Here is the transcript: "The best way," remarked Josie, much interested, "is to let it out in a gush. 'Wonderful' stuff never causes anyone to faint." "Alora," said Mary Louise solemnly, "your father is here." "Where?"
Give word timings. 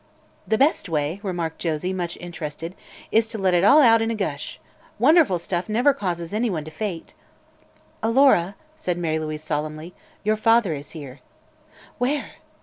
"The 0.47 0.57
best 0.57 0.89
way," 0.89 1.19
remarked 1.21 1.59
Josie, 1.59 1.93
much 1.93 2.17
interested, 2.19 2.73
"is 3.11 3.27
to 3.27 3.37
let 3.37 3.53
it 3.53 3.63
out 3.63 4.01
in 4.01 4.09
a 4.09 4.15
gush. 4.15 4.59
'Wonderful' 4.97 5.37
stuff 5.37 5.69
never 5.69 5.93
causes 5.93 6.33
anyone 6.33 6.63
to 6.63 6.71
faint." 6.71 7.13
"Alora," 8.01 8.55
said 8.75 8.97
Mary 8.97 9.19
Louise 9.19 9.43
solemnly, 9.43 9.93
"your 10.23 10.37
father 10.37 10.73
is 10.73 10.93
here." 10.97 11.19
"Where?" 11.99 12.31